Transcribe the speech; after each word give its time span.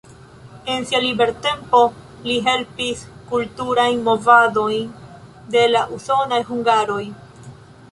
En 0.75 0.85
sia 0.91 1.01
libertempo 1.03 1.81
li 2.29 2.37
helpis 2.47 3.05
kulturajn 3.33 4.01
movadojn 4.09 4.91
de 5.57 5.65
la 5.77 5.87
usonaj 6.01 6.43
hungaroj. 6.51 7.03